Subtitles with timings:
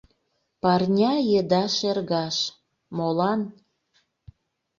[0.61, 2.37] Парня еда шергаш—
[2.97, 3.41] молан?